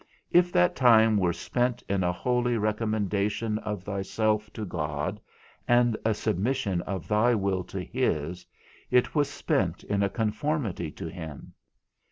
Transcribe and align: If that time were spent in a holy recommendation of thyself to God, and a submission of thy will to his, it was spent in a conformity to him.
If 0.31 0.51
that 0.53 0.75
time 0.75 1.15
were 1.15 1.31
spent 1.31 1.83
in 1.87 2.03
a 2.03 2.11
holy 2.11 2.57
recommendation 2.57 3.59
of 3.59 3.83
thyself 3.83 4.51
to 4.53 4.65
God, 4.65 5.21
and 5.67 5.95
a 6.03 6.15
submission 6.15 6.81
of 6.87 7.07
thy 7.07 7.35
will 7.35 7.63
to 7.65 7.83
his, 7.83 8.43
it 8.89 9.13
was 9.13 9.29
spent 9.29 9.83
in 9.83 10.01
a 10.01 10.09
conformity 10.09 10.89
to 10.89 11.05
him. 11.07 11.53